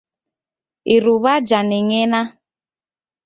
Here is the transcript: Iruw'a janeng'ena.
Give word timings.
Iruw'a 0.93 1.33
janeng'ena. 1.47 2.21